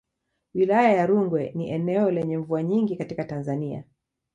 [0.53, 3.83] Wilaya ya Rungwe ni eneo lenye mvua nyingi katika Tanzania.